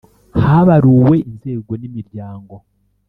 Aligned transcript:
Habaruwe 0.43 1.15
inzego 1.31 1.71
n’ 1.81 1.83
imiryango. 1.89 2.55